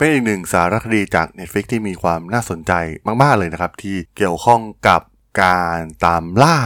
[0.00, 2.72] เป็นอีกหนึ่งสารคดีจาก Netflix ที่มีความน่าสนใจ
[3.22, 5.00] มาก ๆ เลยนะครับ ที่เกี่ยวข้องกับ
[5.42, 6.58] การตามล่า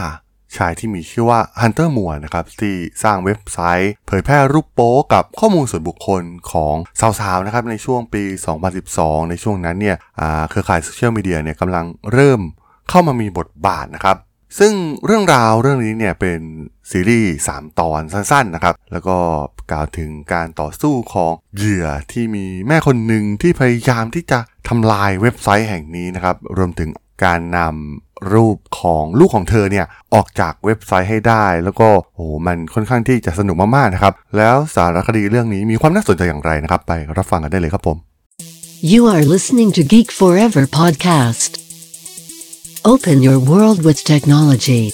[0.57, 6.23] ชายที่มีชื่อว่า Hunter Moore นะครับที่สร้างเว็บไซต์ เผยแพร่รูปโป๊กับข้อมูลส่วนบุคคล
[6.53, 6.75] ของ
[7.21, 8.23] สาวๆนะครับในช่วงปี
[8.77, 9.97] 2012 ในช่วงนั้นเนี่ย
[10.51, 12.41] เครือข่ายโซเชียลมีเดียเนี่ยกำลังเริ่ม
[12.89, 14.17] เข้ามามีบทบาทนะครับ
[14.59, 14.73] ซึ่ง
[15.07, 16.41] เรื่องราวเรื่องนี้เนี่ยเป็น
[16.91, 19.17] ซีรีส์ 3 ตอนสั้นๆนะครับ แล้วก็
[19.71, 24.39] กล่าวถึงการต่อสู้ของเหยื่อที่มีแม่คนหนึ่งที่พยายามที่จะ
[24.69, 26.89] ทำลายเว็บไซต์แห่งนี้นะครับ รวมถึง
[27.25, 37.97] การนำรูปของลูกของเธอเนี่ยออกจากเว็บไซต์ให้ได้ แล้วก็โอ้มันค่อนข้างที่จะสนุกมากๆนะครับ แล้วสารคดีเรื่องนี้มีความน่าสนใจอย่างไรนะครับ ไปรับฟังกันได้เลยครับผม
[38.93, 41.62] You are listening to Geek Forever podcast.
[42.85, 44.91] Open your world with technology.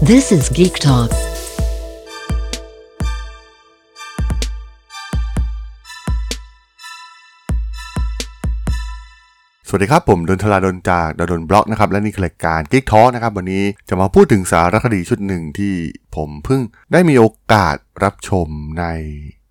[0.00, 1.10] This is Geek Talk.
[9.74, 15.74] วัสดีครับ ผมด.ดลจากด.ดล็อกนะครับและนี่คือรายการ Geek Talk นะครับวันนี้จะมาพูดถึงสารคดีชุดหนึ่งที่
[16.16, 16.60] ผมเพิ่ง
[16.92, 18.46] ได้มีโอกาสรับชม
[18.80, 18.84] ใน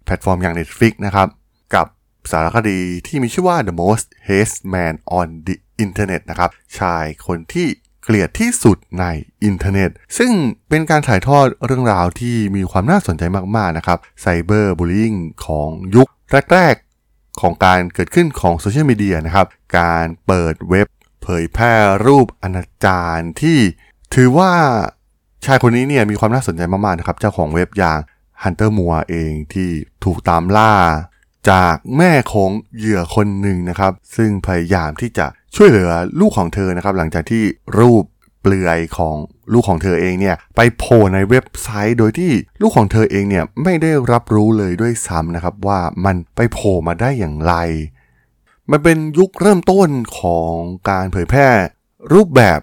[0.05, 1.27] แพลตฟอร์มอย่าง Netflix นะครับ
[1.75, 1.87] กับ
[2.31, 6.49] สารคดีที่มีชื่อว่า The Most Hated Man on the Internet นะครับ
[6.79, 7.67] ชายคนที่
[8.03, 9.05] เกลียดที่สุดใน
[9.43, 10.31] อินเทอร์เน็ต ซึ่ง
[10.69, 13.23] เป็นการถ่ายทอดเรื่องราวที่มีความน่าสนใจ
[13.55, 15.13] มากๆนะครับ cyberbullying
[15.45, 16.07] ของยุค
[16.53, 16.90] แรกๆ
[17.39, 19.47] ของการเกิดขึ้นของโซเชียลมีเดียนะครับ
[19.79, 20.87] การเปิดเว็บ
[21.23, 21.73] เผยแพร่
[22.05, 23.59] รูปอนาจารที่
[24.15, 24.51] ถือว่า
[25.45, 27.99] ชายคนนี้เนี่ยมีความน่าสนใจมากๆนะครับ เจ้าของเว็บอย่าง
[28.43, 29.69] Hunter Moore เองที่
[30.03, 30.73] ถูกตามล่า
[31.49, 37.43] จากแม่ของเหยื่อคนหนึ่งนะครับ ซึ่งพยายามที่จะช่วยเหลือลูกของเธอนะครับ หลังจากที่
[37.79, 38.03] รูป
[38.41, 39.15] เปลือยของ
[39.53, 47.53] ลูกของเธอเองเนี่ยไปโผล่ในเว็บไซต์ โดยที่ลูกของเธอเองเนี่ยไม่ได้รับรู้เลยด้วยซ้ำนะครับว่ามันไปโผล่มาได้อย่างไร
[48.71, 49.89] มันเป็นยุคเริ่มต้น
[50.19, 50.53] ของ
[50.89, 51.47] การเผยแพร่
[52.13, 52.59] รูปแบบ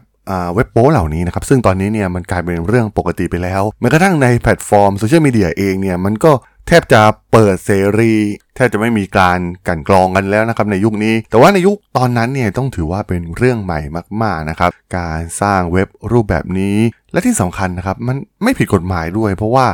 [0.54, 6.32] เว็บโป้เหล่านี้นะครับ ซึ่งตอนนี้เนี่ยมันกลายเป็นเรื่องปกติไปแล้วแม้กระทั่งในแพลตฟอร์มโซเชียลมีเดียเองเนี่ยมันก็
[6.70, 7.02] แทบจะ
[7.32, 8.14] เปิดเสรี
[8.54, 9.38] แทบจะไม่มีการ
[9.68, 13.80] กลั่นกรองกันแล้วนะครับในยุคนี้ แต่ว่าในยุคตอนนั้นเนี่ยต้องถือว่าเป็นเรื่องใหม่
[14.22, 16.76] มากๆนะครับ การสร้างเว็บรูปแบบนี้
[17.12, 19.66] และที่สำคัญนะครับมันไม่ผิดกฎหมายด้วย เพราะว่า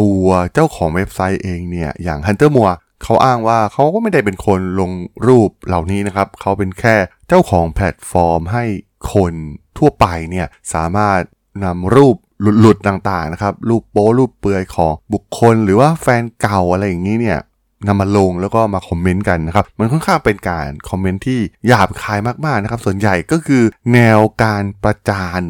[0.00, 4.92] ตัวเจ้าของเว็บไซต์เองเนี่ยอย่าง Hunter Moore เขาอ้างว่าเขาก็ไม่ได้เป็นคนลง
[5.26, 6.96] รูปเหล่านี้นะครับเขาเป็นแค่
[7.28, 8.64] เจ้าของแพลตฟอร์มให้
[9.14, 9.32] คน
[9.78, 11.20] ทั่วไปเนี่ยสามารถ
[11.64, 12.16] นำรูป
[12.60, 17.38] หลุดๆต่างๆนะครับรูปโป้รูปเปลือยของบุคคล หรือว่าแฟนเก่าอะไรอย่างนี้เนี่ย
[17.86, 23.62] นำมาลงแล้วก็มาคอมเมนต์กันนะครับ มันค่อนข้างเป็นการคอมเมนต์ที่หยาบคายมากๆนะครับ ส่วนใหญ่ก็คือ
[23.92, 25.42] แนวการประจาน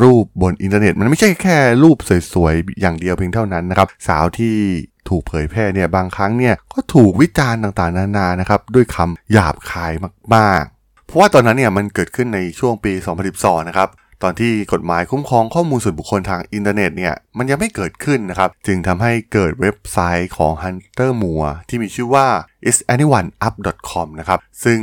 [0.00, 1.96] รูปบนอินเทอร์เน็ต มันไม่ใช่แค่รูป
[2.34, 4.56] สวยๆ อย่างเดียวเพียงเท่านั้นนะครับ สาวที่
[5.08, 9.92] ถูกเผยแพร่เนี่ยบางครั้งเนี่ยก็ถูกวิจารณ์ต่างๆ นานานะครับด้วยคำหยาบคาย
[10.34, 12.92] มากๆ เพราะว่าตอนนั้นเนี่ยมันเกิดขึ้นในช่วงปี
[13.30, 13.88] 2012 นะครับ
[14.22, 22.26] ตอนที่กฎหมายคุ้มครองข้อมูลส่วนบุคคลทางอินเทอร์เน็ตเนี่ยมันยังไม่เกิดขึ้นนะครับ จึงทำให้เกิดเว็บไซต์ของ Hunter Moore ที่มีชื่อว่า
[22.70, 24.80] isanyoneup.com นะครับ ซึ่ง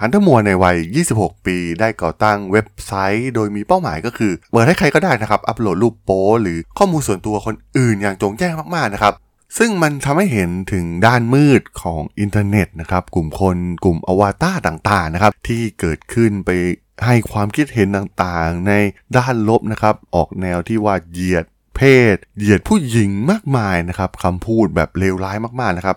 [0.00, 0.76] Hunter Moore ในวัย
[1.12, 9.14] 26 ปี ได้ก่อตั้งเว็บไซต์ โดยมีเป้าหมายก็คือ เปิดให้ใครก็ได้นะครับ อัปโหลดรูปโป๊หรือข้อมูลส่วนตัวคนอื่นอย่างโจ่งแจ้งมากๆนะครับ
[9.58, 16.50] ซึ่งมันทำให้เห็นถึงด้านมืดของอินเทอร์เน็ตนะครับ กลุ่มคนกลุ่มอวตารต่างๆนะครับ ที่เกิดขึ้นไป
[17.04, 18.72] ให้ความคิดเห็นต่างๆ ใน
[19.16, 21.44] ด้านลบนะครับ ออกแนวที่ว่าเหยียด
[21.76, 21.80] เพ
[22.14, 25.96] ศ เหยียดผู้หญิงมากมายนะครับคำพูดแบบเลวร้ายมากๆนะครับ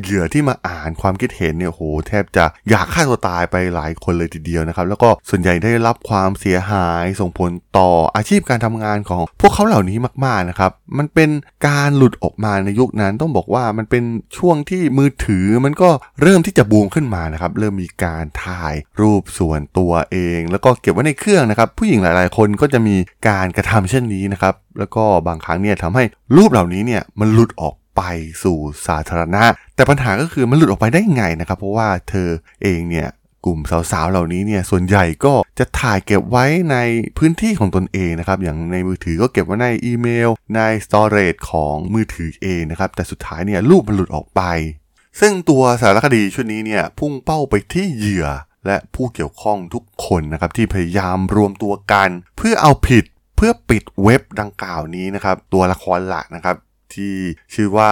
[0.00, 11.30] เหยื่อที่มาอ่านความคิดเห็นเนี่ยโหแทบจะอยากฆ่าตัวตายไปหลายคนเลยทีเดียวนะครับ แล้วก็ส่วนใหญ่ได้รับความเสียหายส่งผลต่ออาชีพการทำงานของพวกเขาเหล่านี้มากๆนะครับ มันเป็น
[11.66, 14.04] การหลุดออกมาในยุคนั้นต้องบอกว่ามันเป็น
[14.36, 15.90] ช่วงที่มือถือมันก็
[16.22, 22.96] เริ่มที่จะบูมขึ้นมานะครับ เริ่มมีการถ่ายรูปส่วนตัวเอง แล้วก็เก็บไว้ในเครื่องนะครับ ผู้หญิงหลายๆ คนก็จะมี
[23.28, 26.04] การกระทำเช่นนี้นะครับแล้วก็บางครั้งเนี่ยทำให้
[26.36, 28.04] รูปเหล่านี้เนี่ยมันหลุดออก ไป
[28.42, 29.44] สู่สาธารณะ
[29.76, 32.28] แต่ปัญหาก็คือมันหลุดออกไปได้ไงนะครับ เพราะว่าเธอ
[32.62, 33.08] เองเนี่ย
[33.44, 33.58] กลุ่ม
[33.92, 36.76] สาวๆ เหล่านี้เนี่ยส่วนใหญ่ก็จะถ่ายเก็บไว้ใน
[37.18, 44.42] พื้นที่ของตนเองนะครับ อย่างในมือถือก็เก็บไว้ในอีเมล ในสตอเรจของมือถือเองนะครับ แต่สุดท้ายเนี่ยรูปมันหลุดออกไป
[45.20, 48.26] ซึ่งตัวสารคดีชุดนี้เนี่ยพุ่งเป้าไปที่เหยื่อ
[48.66, 53.04] และผู้เกี่ยวข้องทุกคนนะครับที่พยายามรวมตัวกัน เพื่อเอาผิด
[53.36, 56.56] เพื่อปิดเว็บดังกล่าวนี้นะครับ ตัวละครหลักนะครับ
[56.98, 57.14] ที่
[57.54, 57.90] ชื่อว่า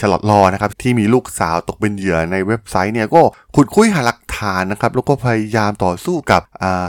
[0.00, 3.22] ชลอตลอนะครับที่มีลูกสาวตกเป็นเหยื่อในเว็บไซต์เนี่ยก็
[3.54, 6.42] ขุดคุยหาหลักฐานนะครับแล้วก็พยายามต่อสู้กับ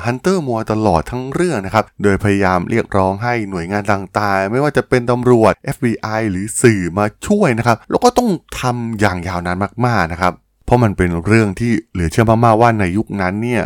[0.05, 8.29] ฮันเตอร์มัวตลอดทั้งเรื่องนะครับโดยพยายามเรียกร้องให้หน่วยงานต่างๆ ไม่ว่าจะเป็นตำรวจ FBI หรือสื่อมาช่วยนะครับแล้วก็ต้อง
[8.59, 10.33] ทำอย่างยาวนานมากๆนะครับ
[10.65, 13.63] เพราะมันเป็นเรื่องที่เหลือเชื่อมากๆว่าในยุคนั้นเนี่ย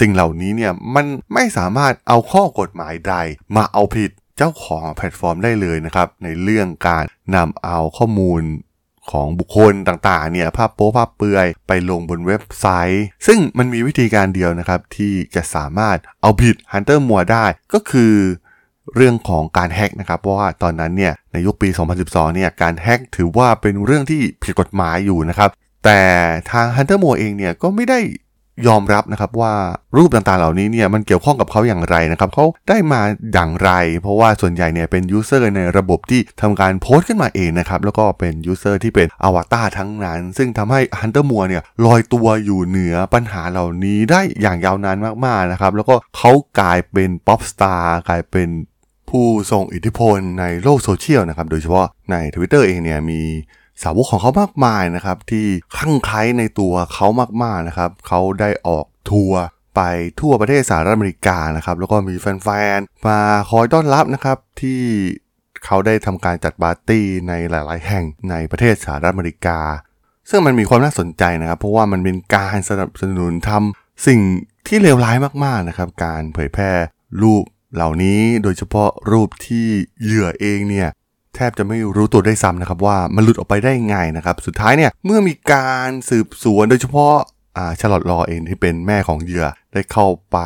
[0.00, 3.14] สิ่งเหล่านี้เนี่ยมันไม่สามารถเอาข้อกฎหมายใด
[3.56, 7.04] มาเอาผิด เจ้าของแพลตฟอร์มได้เลยนะครับ ในเรื่องการ
[7.36, 8.42] นำเอาข้อมูล
[9.10, 18.14] ของบุคคลต่างๆ เนี่ยภาพโป๊ภาพเปลือยไปลงบนเว็บไซต์ ซึ่งมันมีวิธีการเดียวนะครับ ที่จะสามารถเอาผิด Hunter Moore ได้ก็คือ
[18.94, 21.68] เรื่องของการแฮกนะครับเพราะว่าตอนนั้นเนี่ยในยุคปี
[22.02, 25.50] 2012 เนี่ยการแฮกถือว่าเป็นเรื่องที่ผิดกฎหมายอยู่นะครับ
[25.84, 26.00] แต่
[26.50, 27.98] ทาง Hunter Moore เองเนี่ยก็ไม่ได้
[28.66, 29.54] ยอมรับนะครับว่า
[29.96, 33.00] รูปต่างๆเหล่านี้เนี่ยมันเกี่ยวข้องกับเขาอย่างไรนะครับเขาได้มา
[33.32, 33.70] อย่างไร
[34.00, 48.48] เพราะว่าส่วนใหญ่เนี่ยเป็น user ในระบบที่ทำการโพสต์ขึ้นมาเองนะครับแล้วก็เป็น user ที่เป็นอวตารทั้งนั้น ซึ่งทำให้ Hunter Moore เนี่ยลอยตัวอยู่เหนือปัญหาเหล่านี้ได้อย่างยาวนานมากๆนะครับแล้วก็เขากลายเป็นป๊อปสตาร์กลายเป็น
[49.10, 53.20] ผู้ทรงอิทธิพลในโลกโซเชียลนะครับโดยเฉพาะใน Twitter เองเนี่ยมี
[53.82, 55.46] สาวกของเขามากมายนะครับ ที่
[55.76, 57.06] คลั่งไคล้ในตัวเขา
[57.42, 59.42] มากๆนะครับเขาได้ออกทัวร์
[59.76, 59.82] ไป
[60.20, 63.20] ทั่วประเทศสหรัฐอเมริกานะครับ แล้วก็มีแฟนๆมา
[63.50, 64.82] คอยต้อนรับนะครับที่
[65.64, 69.58] เขาได้ทำการจัดปาร์ตี้ในหลายๆ แห่งในประเทศสหรัฐอเมริกา
[70.30, 74.20] ซึ่งมันมีความน่าสนใจนะครับ เพราะว่ามันเป็นการสนับสนุนทำสิ่ง
[74.66, 76.72] ที่เลวร้ายมากๆนะครับ การเผยแพร่
[77.22, 77.44] รูป
[77.74, 79.66] เหล่านี้โดยเฉพาะรูปที่
[80.02, 80.88] เหยื่อเองเนี่ย
[81.38, 87.14] แทบจะไม่รู้ตัวได้ซ้ำนะครับว่ามันหลุดออกไปได้ไงนะครับ สุดท้ายเนี่ยเมื่อมีการสืบสวนโดยเฉพาะ
[87.80, 90.38] ชาลอตลอเองที่เป็นแม่ของเหยื่อได้เข้าไป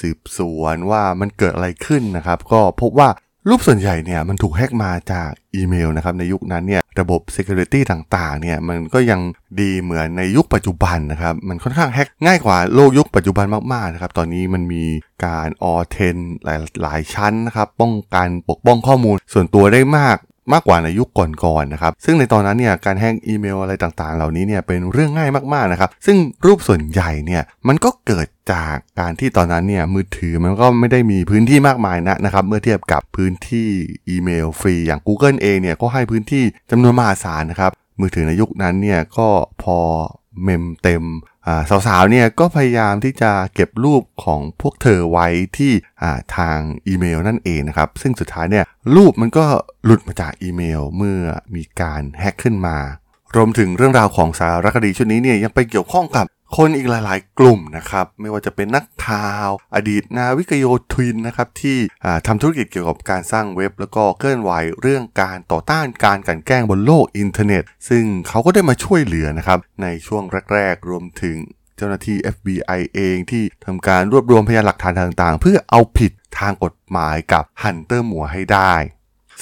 [0.00, 3.08] สืบสวนว่ามันเกิดอะไรขึ้นนะครับ ก็พบว่า
[3.48, 9.20] รูปส่วนใหญ่เนี่ยมันถูกแฮกมาจากอีเมลนะครับในยุคนั้นเนี่ยระบบ Security ต่างๆเนี่ยมันก็ยัง
[9.60, 14.84] ดีเหมือนในยุคปัจจุบันนะครับ มันค่อนข้างแฮกง่ายกว่าโลกยุคปัจจุบันมากๆนะครับ ตอนนี้มันมี
[15.26, 20.16] การออเทนหลายหลายชั้นนะครับป้องกันปกป้องข้อมูลส่วนตัวได้มาก
[20.52, 26.16] มากกว่าในยุคก่อนๆนนะครับ ซึ่งในตอนนั้นเนี่ยการแฮกอีเมลอะไรต่างๆ เหล่านี้เนี่ยเป็นเรื่องง่ายมากๆนะครับ ซึ่ง
[26.46, 33.68] รูปส่วนใหญ่เนี่ยมันก็เกิดจากการที่ตอนนั้นเนี่ยมือถือมันก็ไม่ได้มีพื้นที่มากมายนะนะครับเมื่อเทียบกับพื้นที่
[34.08, 39.28] อีเมลฟรีอย่าง Google เองเนี่ยก็ให้พื้นที่จำนวนมหาศาลนะครับมือถือในยุคนั้นเนี่ยก็
[39.62, 39.78] พอ
[40.44, 41.02] เมมเต็ม
[41.86, 45.26] สาวๆเนี่ยก็พยายามที่จะเก็บรูปของพวกเธอไว้
[45.58, 45.72] ที่
[46.36, 48.64] ทางอีเมลนั่นเองนะครับ ซึ่งสุดท้ายเนี่ย
[48.96, 49.46] รูปมันก็
[49.84, 51.20] หลุดมาจากอีเมลเมื่อ
[51.54, 52.78] มีการแฮ็กขึ้นมา
[53.36, 61.78] รวมถึงเรื่องราวของสารคดีชุดนี้เนี่ยยังไปเกี่ยวข้องกับ คนอีกหลายๆ กลุ่มนะครับ ไม่ว่าจะเป็นนักข่าว อดีตนาวิกโยธินนะครับที่
[62.26, 64.50] ทำธุรกิจเกี่ยวกับการสร้างเว็บ แล้วก็เคลื่อนไหว
[64.80, 70.22] เรื่องการต่อต้านการกลั่นแกล้งบนโลกอินเทอร์เน็ต ซึ่งเขาก็ได้มาช่วยเหลือนะครับในช่วง
[70.54, 71.36] แรก ๆ รวมถึง
[71.76, 78.74] เจ้าหน้าที่ FBI เองที่ทำการรวบรวมพยานหลักฐานต่างๆ เพื่อเอาผิดทางกฎหมายกับ Hunter Moore ให้ได้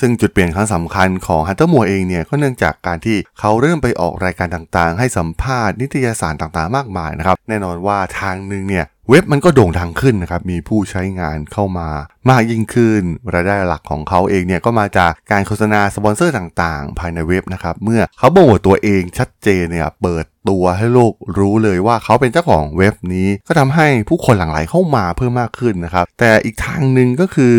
[0.00, 11.88] ซึ่งจุดเปลี่ยนครั้งสำคัญของ Hunter Moore เองเนี่ยก็เนื่องจากการที่เขาเริ่มไปออกรายการต่างๆ ให้สัมภาษณ์นิตยสารต่างๆ มากมายนะครับ แน่นอนว่าทางหนึ่งเนี่ยเว็บมันก็โด่งดังขึ้นนะครับ มีผู้ใช้งานเข้ามา
[12.30, 13.02] มากยิ่งขึ้น
[13.34, 27.54] รายได้หลักของเขาเองเนี่ยก็มาจากการโฆษณาสปอนเซอร์ต่างๆ ภายในเว็บนะครับ เมื่อเขาโปรโมทตัวเองชัดเจนเนี่ยเปิดตัวให้โลกรู้เลยว่าเขาเป็นเจ้าของเว็บนี้ ก็ทำให้ผู้คนหลั่งไหลเข้ามาเพิ่มมากขึ้นนะครับ แต่อีกทางหนึ่งก็คือ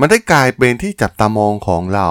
[0.00, 2.10] มันได้กลายเป็นที่จับตามองของเหล่า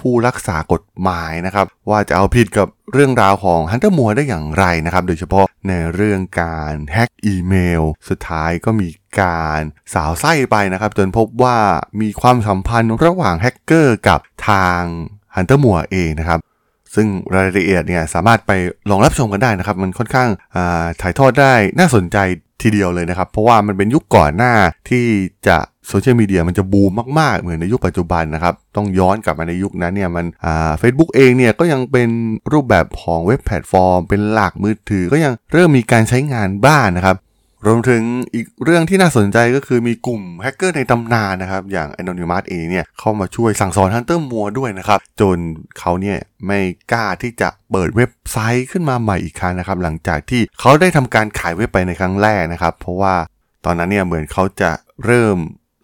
[0.00, 8.88] ผู้รักษากฎหมายนะครับ ว่าจะเอาผิดกับเรื่องราวของ Hunter Moore ได้อย่างไรนะครับ โดยเฉพาะในเรื่องการแฮ็กอีเมล สุดท้ายก็มี
[9.20, 9.60] การ
[9.94, 11.58] สาวไส้ไปนะครับ จนพบว่า
[12.00, 14.82] มีความสัมพันธ์ระหว่างแฮกเกอร์กับทาง
[15.34, 16.40] Hunter Moore เองนะครับ
[16.94, 18.52] ซึ่งรายละเอียดเนี่ยสามารถไป
[18.90, 20.28] ลองรับชมกันได้นะครับ มันค่อนข้าง
[21.00, 22.18] ถ่ายทอดได้น่าสนใจ
[22.62, 24.52] ทีเดียวเลยนะครับ เพราะว่ามันเป็นยุคก่อนหน้า
[24.90, 25.04] ที่
[25.46, 25.56] จะ
[25.88, 32.08] โซเชียลมีเดียมันจะบูมมากๆ เหมือนในยุคปัจจุบันนะครับ ต้องย้อนกลับมาในยุคนั้นเนี่ยมันอ่าเฟซบุ๊กเองเนี่ยก็ยังเป็น
[32.52, 37.16] รูปแบบของเว็บแพลตฟอร์ม เป็นหลักมือถือก็ยังเริ่มมีการใช้งานบ้างนะครับ
[37.64, 38.02] รวมถึง
[38.34, 45.38] อีกเรื่องที่น่าสนใจก็คือมีกลุ่มแฮกเกอร์ในตำนานนะครับ อย่าง Anonymous เองเนี่ยเข้ามาช่วยสั่งสอนฮันเตอร์มัวด้วยนะครับ จน
[45.78, 46.58] เขาเนี่ยไม่
[46.92, 53.14] กล้าที่จะเปิดเว็บไซต์ขึ้นมาใหม่อีกครั้งนะครับ หลังจากที่เขาได้ทำการขายเว็บไปในครั้งแรกนะครับ เพราะว่า
[53.64, 54.70] ตอนนั้นเนี่ยเหมือนเขาจะ
[55.04, 55.36] เริ่ม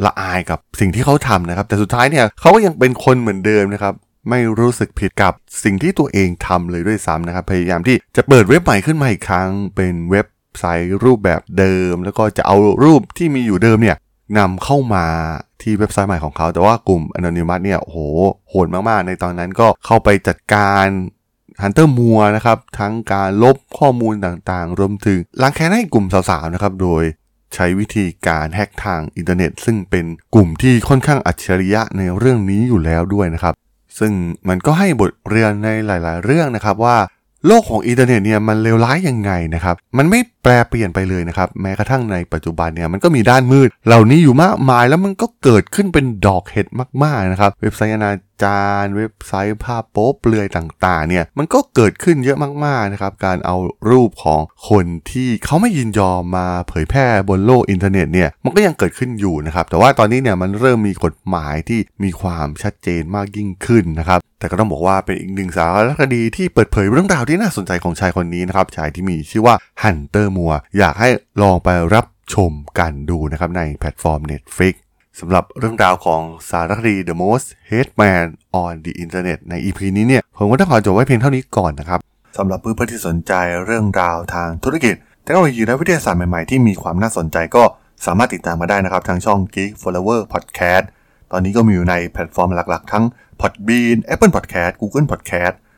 [0.04, 3.94] ละอายกับสิ่งที่เขาทำนะครับ แต่สุดท้ายเนี่ยเขาก็ยังเป็นคนเหมือนเดิมนะครับ
[4.30, 5.32] ไม่รู้สึกผิดกับ
[5.64, 10.26] สิ่งที่ตัวเองทำเลยด้วยซ้ำนะครับ พยายามที่จะเปิดเว็บใหม่ขึ้นมาอีกครั้ง เป็นเว็บ
[10.58, 13.96] ไซต์รูปแบบเดิม แล้วก็จะเอารูปที่มีอยู่เดิมเนี่ย
[14.38, 15.04] นำเข้ามา
[15.62, 17.96] ที่เว็บไซต์ใหม่ของเขา แต่ว่ากลุ่ม Anonymous เนี่ยโห
[18.48, 20.86] โหดมากๆ ในตอนนั้นก็เข้าไปจัดการ
[21.62, 27.02] ฮันเตอร์มัวนะครับ ทั้งการลบข้อมูลต่างๆ รวมถึงล้างแค้นให้กลุ่มสาวๆ นะครับ โดย
[27.54, 30.04] ใช้วิธีการแฮกทางอินเทอร์เน็ต ซึ่งเป็น
[30.34, 33.54] กลุ่มที่ค่อนข้างอัจฉริยะในเรื่องนี้อยู่แล้วด้วยนะครับ
[33.98, 34.12] ซึ่ง
[34.48, 36.96] มันก็ให้บทเรียนในหลาย ๆ เรื่องนะครับว่า
[37.46, 46.66] โลกของอินเทอร์เน็ตเนี่ยมันเลวร้ายยังไงนะครับ มันไม่แปลเปลี่ยนไปเลยนะครับ แม้กระทั่งในปัจจุบันเนี่ยมันก็มีด้านมืด เหล่านี้อยู่มากมายแล้วมันก็เกิดขึ้นเป็นดอกเห็ด
[47.02, 53.56] มากๆนะครับ เว็บไซต์อนาจารเว็บไซต์ภาพโป๊เปลือยต่างๆเนี่ยมันก็เกิดขึ้นเยอะมากๆนะครับการเอา
[53.90, 71.08] รูปของคนที่เขาไม่ยินยอมมาเผยแพร่บนโลกอินเทอร์เน็ตเนี่ยมันก็ยังเกิดขึ้นอยู่นะครับแต่ว่าตอนนี้เนี่ยมันเริ่มมีกฎหมายที่มีความชัดเจนมากยิ่งขึ้นนะครับแต่ก็ต้องบอกว่าเป็นอีกหนึ่งสารคดีที่เปิดเผยเรื่องราวที่น่าสนใจของชายคนนี้นะครับชายที่มีชื่อว่าฮันเตอร์มัวอยากให้
[71.42, 74.74] ลองไปรับชมกันดูนะครับในแพลตฟอร์ม Netflix
[75.20, 78.26] สำหรับเรื่องราวของสารคดี The Most Hated Man
[78.62, 81.98] on the Internet ใน EP นี้เนี่ย ผมก็ต้องขอจบไว้เพียงเท่านี้ก่อนนะครับ
[82.38, 83.32] สำหรับเพื่อนๆที่สนใจ
[83.64, 87.64] เรื่องราวทางธุรกิจเทคโนโลยีและวิทยาศาสตร์ใหม่ๆ ที่มีความน่าสนใจก็
[88.06, 90.84] สามารถติดตามมาได้นะครับ ทางช่อง Geek Forever Podcast
[91.32, 93.04] ตอนนี้ก็มีอยู่ในแพลตฟอร์มหลักๆ ทั้ง
[93.40, 95.54] Podbean Apple Podcast Google Podcast